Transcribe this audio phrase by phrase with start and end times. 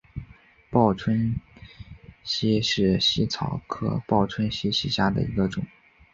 [0.71, 1.35] 报春
[2.23, 5.63] 茜为茜草科报春茜属下的一个种。